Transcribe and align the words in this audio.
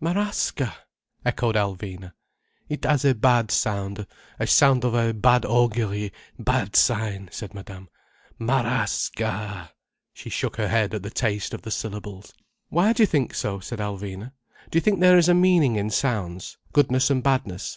"Marasca!" 0.00 0.72
echoed 1.26 1.56
Alvina. 1.56 2.12
"It 2.68 2.84
has 2.84 3.04
a 3.04 3.16
bad 3.16 3.50
sound—a 3.50 4.46
sound 4.46 4.84
of 4.84 4.94
a 4.94 5.12
bad 5.12 5.44
augury, 5.44 6.12
bad 6.38 6.76
sign," 6.76 7.28
said 7.32 7.52
Madame. 7.52 7.88
"Ma 8.38 8.62
rà 8.62 8.88
sca!" 8.88 9.72
She 10.12 10.30
shook 10.30 10.54
her 10.54 10.68
head 10.68 10.94
at 10.94 11.02
the 11.02 11.10
taste 11.10 11.52
of 11.52 11.62
the 11.62 11.72
syllables. 11.72 12.32
"Why 12.68 12.92
do 12.92 13.02
you 13.02 13.08
think 13.08 13.34
so?" 13.34 13.58
said 13.58 13.80
Alvina. 13.80 14.30
"Do 14.70 14.76
you 14.76 14.80
think 14.80 15.00
there 15.00 15.18
is 15.18 15.28
a 15.28 15.34
meaning 15.34 15.74
in 15.74 15.90
sounds? 15.90 16.58
goodness 16.72 17.10
and 17.10 17.20
badness?" 17.20 17.76